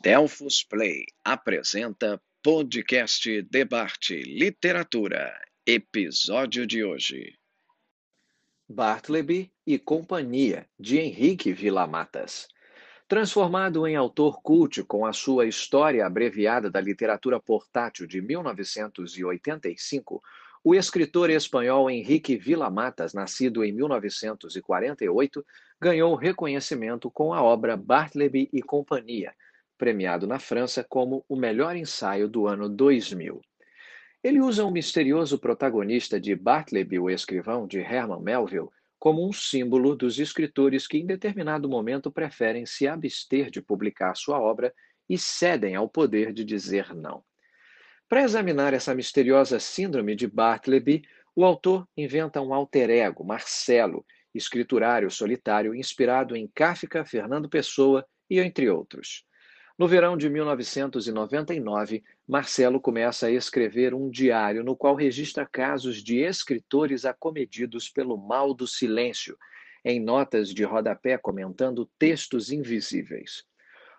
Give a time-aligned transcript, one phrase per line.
[0.00, 5.36] Delfos Play apresenta podcast Debate Literatura,
[5.66, 7.36] episódio de hoje.
[8.68, 12.46] Bartleby e Companhia, de Henrique Villamatas.
[13.08, 20.22] Transformado em autor cult com a sua História Abreviada da Literatura Portátil de 1985,
[20.62, 25.44] o escritor espanhol Henrique Villamatas, nascido em 1948,
[25.80, 29.34] ganhou reconhecimento com a obra Bartleby e Companhia,
[29.78, 33.40] premiado na França como o melhor ensaio do ano 2000.
[34.22, 39.94] Ele usa o misterioso protagonista de Bartleby, o escrivão, de Herman Melville, como um símbolo
[39.94, 44.74] dos escritores que, em determinado momento, preferem se abster de publicar sua obra
[45.08, 47.22] e cedem ao poder de dizer não.
[48.08, 51.02] Para examinar essa misteriosa síndrome de Bartleby,
[51.36, 58.40] o autor inventa um alter ego, Marcelo, escriturário solitário inspirado em Kafka, Fernando Pessoa e
[58.40, 59.24] entre outros.
[59.78, 66.16] No verão de 1999, Marcelo começa a escrever um diário no qual registra casos de
[66.16, 69.38] escritores acometidos pelo mal do silêncio,
[69.84, 73.44] em notas de rodapé comentando textos invisíveis.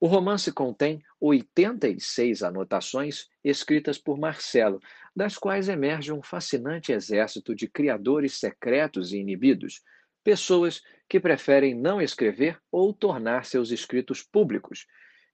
[0.00, 4.80] O romance contém 86 anotações escritas por Marcelo,
[5.14, 9.82] das quais emerge um fascinante exército de criadores secretos e inibidos,
[10.24, 14.84] pessoas que preferem não escrever ou tornar seus escritos públicos.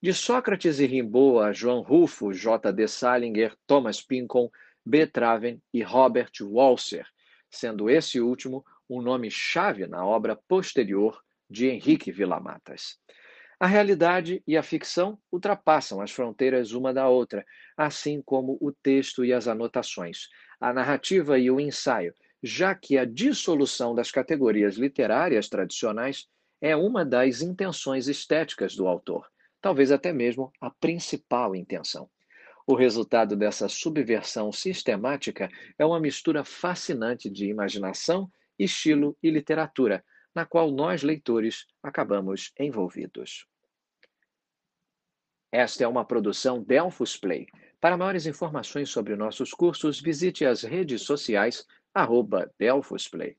[0.06, 2.72] De Sócrates e Rimbaud a João Rufo, J.
[2.72, 2.86] D.
[2.86, 4.48] Salinger, Thomas Pynchon,
[4.84, 5.04] B.
[5.04, 7.04] Traven e Robert Walser,
[7.50, 13.00] sendo esse último um nome chave na obra posterior de Henrique Villamatas.
[13.58, 17.44] A realidade e a ficção ultrapassam as fronteiras uma da outra,
[17.76, 20.28] assim como o texto e as anotações,
[20.60, 26.28] a narrativa e o ensaio, já que a dissolução das categorias literárias tradicionais
[26.60, 29.26] é uma das intenções estéticas do autor,
[29.67, 32.09] talvez até mesmo a principal intenção.
[32.64, 40.47] O resultado dessa subversão sistemática é uma mistura fascinante de imaginação, estilo e literatura na
[40.47, 43.44] qual nós, leitores, acabamos envolvidos.
[45.50, 47.49] Esta é uma produção Delphos Play.
[47.81, 52.49] Para maiores informações sobre nossos cursos, visite as redes sociais arroba
[53.10, 53.37] Play.